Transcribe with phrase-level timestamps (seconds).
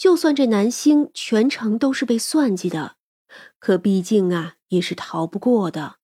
[0.00, 2.96] 就算这南星全程都是被算计的，
[3.58, 5.96] 可毕竟啊，也是逃不过的。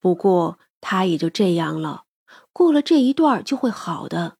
[0.00, 2.06] 不过他也就这样了，
[2.52, 4.38] 过了这一段就会好的。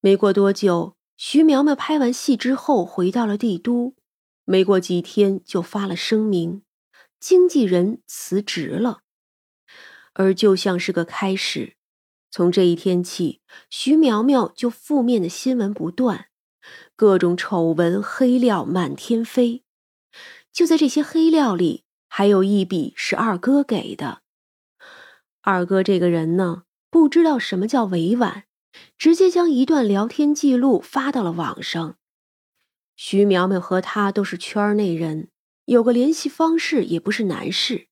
[0.00, 3.94] 没过多久，徐苗苗拍完戏之后回到了帝都，
[4.44, 6.64] 没过几天就发了声明，
[7.18, 9.00] 经纪人辞职了。
[10.12, 11.76] 而就像是个开始，
[12.30, 13.40] 从这一天起，
[13.70, 16.26] 徐苗苗就负面的新闻不断。
[16.96, 19.64] 各种丑闻黑料满天飞，
[20.52, 24.22] 就在这些黑料里，还有一笔是二哥给的。
[25.40, 28.44] 二哥这个人呢，不知道什么叫委婉，
[28.96, 31.96] 直接将一段聊天记录发到了网上。
[32.94, 35.28] 徐苗苗和他都是圈内人，
[35.64, 37.88] 有个联系方式也不是难事。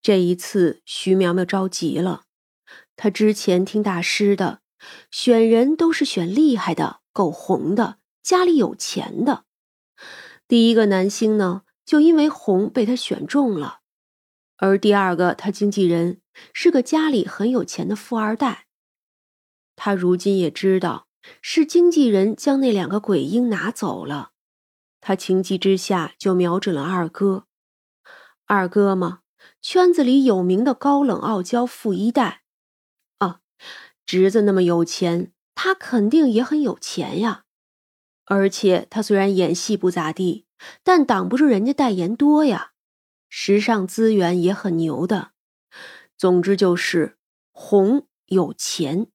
[0.00, 2.22] 这一次，徐苗苗着急了，
[2.94, 4.60] 他之前听大师的，
[5.10, 7.98] 选人都是选厉害的、够红的。
[8.24, 9.44] 家里有钱的，
[10.48, 13.80] 第一个男星呢，就因为红被他选中了，
[14.56, 16.22] 而第二个他经纪人
[16.54, 18.66] 是个家里很有钱的富二代。
[19.76, 21.06] 他如今也知道
[21.42, 24.30] 是经纪人将那两个鬼婴拿走了，
[25.02, 27.44] 他情急之下就瞄准了二哥。
[28.46, 29.20] 二哥嘛，
[29.60, 32.44] 圈子里有名的高冷傲娇富一代，
[33.18, 33.40] 啊，
[34.06, 37.43] 侄子那么有钱，他肯定也很有钱呀。
[38.26, 40.46] 而且他虽然演戏不咋地，
[40.82, 42.72] 但挡不住人家代言多呀，
[43.28, 45.32] 时尚资源也很牛的。
[46.16, 47.18] 总之就是
[47.52, 49.08] 红有钱。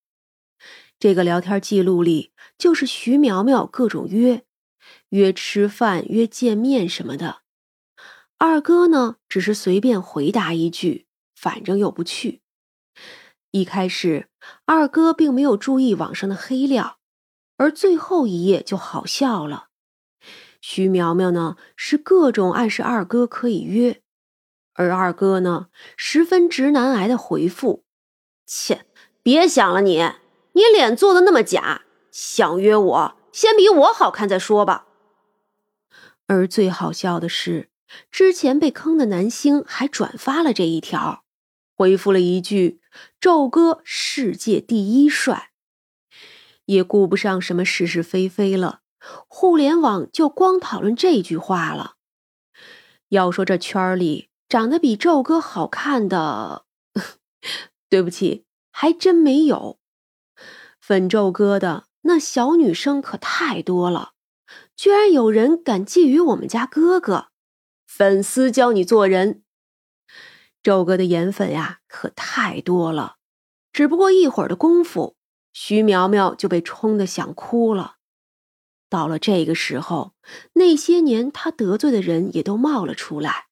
[1.00, 4.44] 这个聊天记录里就是徐苗苗各种约，
[5.10, 7.42] 约吃饭、约见面什么的。
[8.38, 12.42] 二哥呢，只是随便回答一句，反正又不去。
[13.52, 14.30] 一开始，
[14.66, 16.99] 二哥并没有注意网上的黑料。
[17.60, 19.68] 而最后一页就好笑了，
[20.62, 24.02] 徐苗苗呢是各种暗示二哥可以约，
[24.76, 25.68] 而二哥呢
[25.98, 27.84] 十分直男癌的回复
[28.48, 28.86] ：“切，
[29.22, 30.02] 别想了，你
[30.54, 34.86] 你脸做的那么假，想约我先比我好看再说吧。”
[36.28, 37.70] 而最好笑的是，
[38.10, 41.26] 之前被坑的男星还转发了这一条，
[41.76, 42.80] 回复了一句
[43.20, 45.48] ：“宙哥世界第一帅。”
[46.70, 48.82] 也顾不上什么是是非非了，
[49.28, 51.96] 互联网就光讨论这句话了。
[53.08, 56.66] 要说这圈里长得比宙哥好看的，
[57.90, 59.80] 对不起，还真没有。
[60.80, 64.12] 粉宙哥的那小女生可太多了，
[64.76, 67.30] 居然有人敢觊觎我们家哥哥。
[67.88, 69.42] 粉丝教你做人，
[70.62, 73.16] 宙哥的颜粉呀，可太多了。
[73.74, 75.16] 只不过一会儿的功夫。
[75.62, 77.98] 徐苗苗就被冲得想哭了。
[78.90, 80.14] 到了这个时候，
[80.54, 83.48] 那些年他得罪的人也都冒了出来。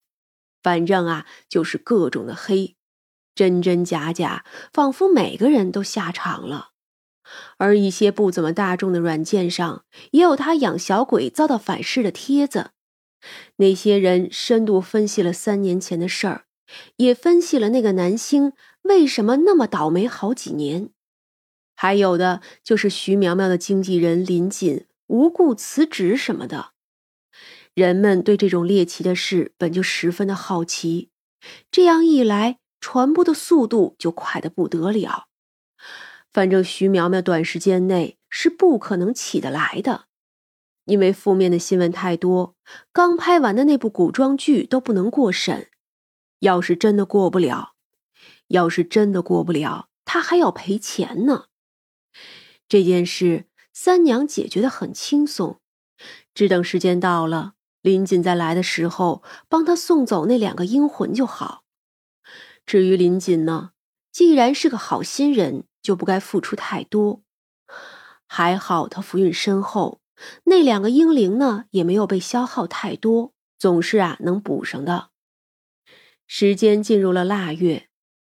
[0.64, 2.78] 反正啊，就是各种的黑，
[3.36, 6.70] 真真假假，仿佛每个人都下场了。
[7.58, 12.72] 而一些不怎么大众的软件上，也有他养小鬼遭到反噬的帖子。
[13.58, 16.46] 那些人深度分析了三年前的事儿，
[16.96, 18.54] 也分析了那个男星
[18.84, 20.92] 为什么那么倒霉好几年。
[21.80, 26.72] 还有的就是徐苗苗的经纪人林锦无故辞职什么的，
[27.76, 31.12] 人们对这种猎奇的事本就十分的好奇，
[31.70, 35.28] 这样一来，传播的速度就快得不得了。
[36.34, 40.06] 反正徐苗苗短时间内是不可能起得来的，
[40.86, 42.56] 因为负面的新闻太多，
[42.92, 45.70] 刚拍完的那部古装剧都不能过审。
[46.40, 47.74] 要是真的过不了，
[48.48, 51.46] 要是真的过不了，他还要赔钱呢。
[52.70, 55.60] 这件事三娘解决的很轻松，
[56.34, 61.64] 只等时间到了，林锦再来的时候，帮他送走那两个阴魂就好。
[62.66, 63.72] 至于林锦呢，
[64.12, 67.22] 既然是个好心人，就不该付出太多。
[68.28, 70.02] 还好他福运深厚，
[70.44, 75.12] 那两个婴灵呢也没有被消耗太多，总是啊能补上的。
[76.26, 77.88] 时间进入了腊月，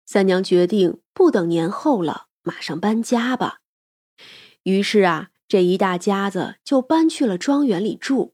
[0.05, 3.61] 三娘决定不等年后了，马上搬家吧。
[4.65, 8.33] 于是啊，这一大家子就搬去了庄园里住。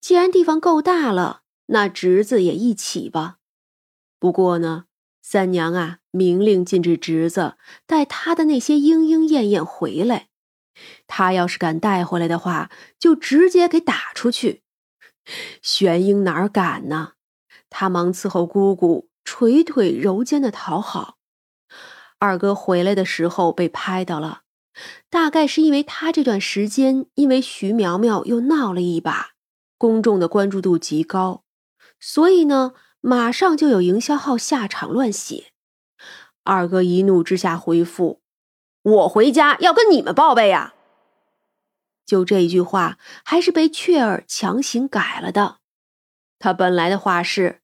[0.00, 3.36] 既然地方够大了，那侄子也一起吧。
[4.18, 4.86] 不过呢，
[5.22, 7.56] 三娘啊，明令禁止侄子
[7.86, 10.28] 带他的那些莺莺燕燕回来。
[11.06, 12.68] 他要是敢带回来的话，
[12.98, 14.64] 就直接给打出去。
[15.62, 17.12] 玄英哪敢呢？
[17.70, 21.18] 他忙伺候姑姑，捶腿揉肩的讨好。
[22.18, 24.43] 二哥回来的时候被拍到了。
[25.08, 29.30] 大概是因为他这段时间因为徐苗苗又闹了一把，
[29.78, 31.44] 公众的关注度极高，
[32.00, 35.52] 所以呢，马上就有营销号下场乱写。
[36.42, 38.20] 二哥一怒之下回复
[38.82, 40.74] ：“我回家要跟你们报备呀。”
[42.04, 45.58] 就这一句话，还是被雀儿强行改了的。
[46.38, 47.62] 他本来的话是：“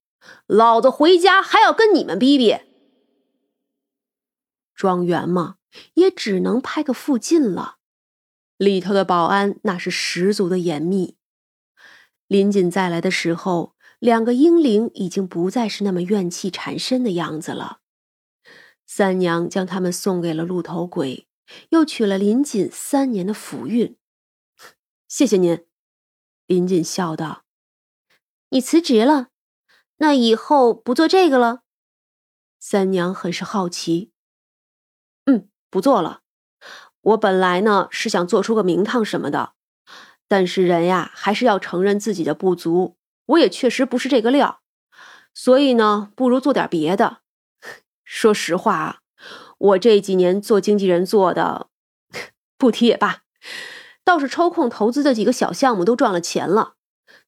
[0.48, 2.56] 老子回家还要跟你们逼逼。”
[4.74, 5.56] 庄园嘛，
[5.94, 7.76] 也只能拍个附近了。
[8.56, 11.16] 里头的保安那是十足的严密。
[12.26, 17.80] 林锦再来的时候，两个婴灵已经不再是那么怨气缠身的样子了。
[18.86, 21.28] 三娘将他们送给了鹿头鬼，
[21.70, 23.96] 又取了林锦三年的福运。
[25.08, 25.64] 谢谢您，
[26.46, 27.44] 林锦笑道
[28.50, 29.28] ：“你辞职了，
[29.96, 31.62] 那以后不做这个了？”
[32.58, 34.12] 三娘很是好奇。
[35.70, 36.20] 不做了。
[37.00, 39.52] 我本来呢是想做出个名堂什么的，
[40.28, 42.96] 但是人呀还是要承认自己的不足。
[43.26, 44.60] 我也确实不是这个料，
[45.32, 47.18] 所以呢，不如做点别的。
[48.04, 48.98] 说实话啊，
[49.56, 51.68] 我这几年做经纪人做的，
[52.58, 53.22] 不提也罢。
[54.04, 56.74] 倒是抽空投资的几个小项目都赚了钱了，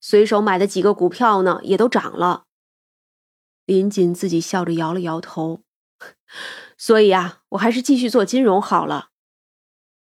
[0.01, 2.45] 随手买的几个股票呢也都涨了。
[3.65, 5.63] 林锦自己笑着摇了摇头。
[6.83, 9.11] 所以啊，我还是继续做金融好了。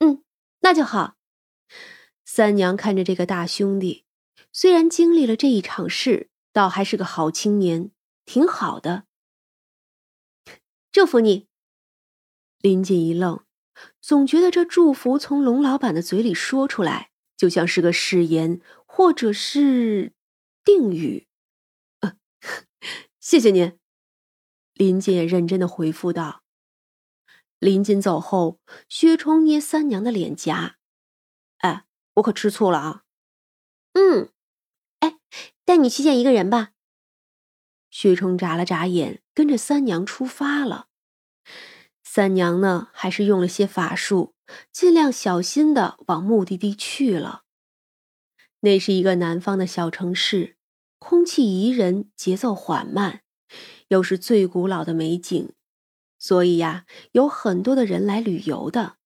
[0.00, 0.22] 嗯，
[0.60, 1.16] 那就好。
[2.22, 4.04] 三娘看着这个大兄弟，
[4.52, 7.92] 虽然经历了这一场事，倒还是个好青年，
[8.26, 9.06] 挺好的。
[10.92, 11.48] 祝福你。
[12.58, 13.42] 林锦一愣，
[14.02, 20.12] 总觉得这祝福从龙老板的嘴里说出来，就像是个誓言，或者是
[20.62, 21.26] 定语。
[23.18, 23.78] 谢谢您。
[24.74, 26.42] 林锦也认真的回复道。
[27.58, 30.76] 林锦走后，薛冲捏三娘的脸颊
[31.58, 33.02] ：“哎，我可吃醋了啊。
[33.94, 34.30] ”“嗯，
[35.00, 35.18] 哎，
[35.64, 36.72] 带你去见一个人吧。”
[37.90, 40.88] 薛冲眨了眨眼，跟着三娘出发了。
[42.04, 44.34] 三娘呢，还是用了些法术，
[44.70, 47.44] 尽量小心的往目的地去了。
[48.60, 50.56] 那是一个南方的小城市，
[50.98, 53.22] 空气宜人，节奏缓慢，
[53.88, 55.54] 又是最古老的美景。
[56.18, 58.96] 所以呀，有很多的人来旅游的。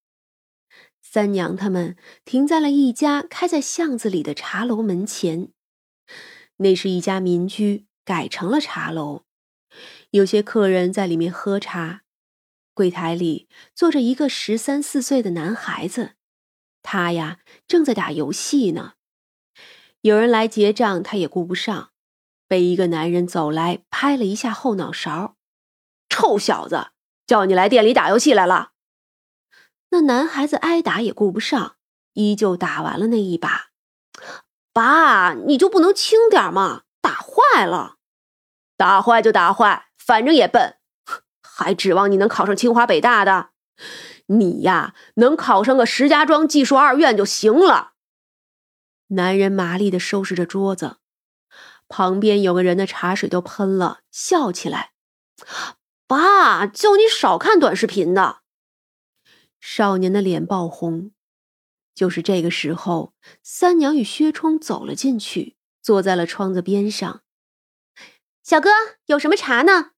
[1.02, 5.50] 三娘他们停在了一家开在巷子里的茶楼门前，
[6.58, 9.24] 那是一家民居，改成了茶楼。
[10.10, 12.02] 有些客人在里面喝茶，
[12.74, 16.12] 柜台里坐着一个十三四岁的男孩子，
[16.82, 18.94] 他呀正在打游戏呢。
[20.02, 21.90] 有人来结账，他也顾不上，
[22.46, 25.36] 被一个男人走来拍了一下后脑勺
[26.08, 26.92] ：“臭小子！”
[27.30, 28.72] 叫你来店里打游戏来了，
[29.90, 31.76] 那男孩子挨打也顾不上，
[32.14, 33.68] 依旧打完了那一把。
[34.72, 36.82] 爸，你就不能轻点吗？
[37.00, 37.98] 打坏了，
[38.76, 40.78] 打坏就打坏，反正也笨，
[41.40, 43.50] 还指望你能考上清华北大的？
[44.26, 47.92] 你呀，能考上个石家庄技术二院就行了。
[49.10, 50.96] 男人麻利的收拾着桌子，
[51.86, 54.90] 旁边有个人的茶水都喷了，笑起来。
[56.10, 58.40] 爸，叫你少看短视频的。
[59.60, 61.12] 少年的脸爆红。
[61.94, 63.14] 就是这个时候，
[63.44, 67.22] 三娘与薛冲走了进去，坐在了窗子边上。
[68.42, 68.70] 小哥，
[69.06, 69.92] 有什么茶呢？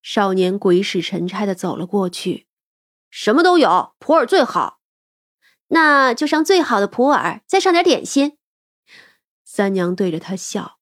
[0.00, 2.46] 少年鬼使神差的走了过去。
[3.10, 4.80] 什么都有，普洱最好。
[5.66, 8.38] 那就上最好的普洱，再上点点心。
[9.44, 10.78] 三娘对着他笑。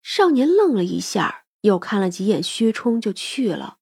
[0.00, 1.41] 少年愣了一下。
[1.62, 3.78] 又看了几眼薛冲，就去了。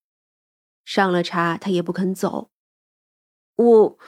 [0.84, 2.50] 上了茶，他也不肯走。
[3.56, 3.98] 我，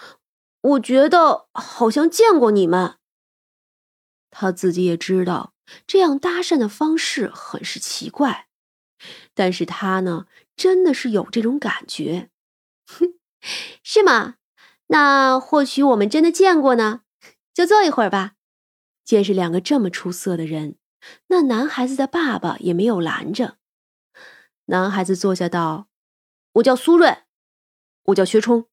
[0.62, 2.97] 我觉得好像见过你们。
[4.31, 5.52] 他自己也知道
[5.87, 8.49] 这样搭讪的方式很是奇怪，
[9.35, 10.26] 但是他呢，
[10.57, 12.31] 真的是有这种感觉。
[12.87, 13.14] 哼，
[13.83, 14.37] 是吗？
[14.88, 17.02] 那或许我们真的见过呢。
[17.55, 18.37] 就坐一会儿吧。
[19.05, 20.76] 见是两个这么出色的人，
[21.26, 23.59] 那男孩子的爸爸也没有拦着。
[24.73, 25.87] 男孩子坐下道
[26.55, 27.25] ：“我叫苏瑞，
[28.05, 28.71] 我叫薛冲。”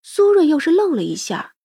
[0.00, 1.56] 苏瑞又是愣了一下，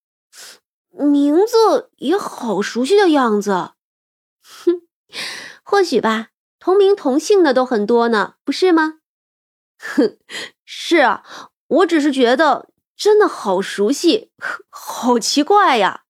[0.89, 3.74] 名字也好熟悉的样子。
[4.41, 4.82] 哼，
[5.63, 9.01] 或许吧，同名同姓的都很多呢，不是吗？
[9.77, 10.17] 哼，
[10.65, 11.24] 是啊，
[11.67, 14.32] 我只是觉得真的好熟悉，
[14.70, 16.02] 好奇怪呀。